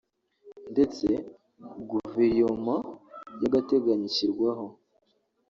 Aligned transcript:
ndetse 0.71 1.07
guverioma 1.89 2.75
y’agateganyo 3.41 4.05
ishyirwaho 4.11 4.65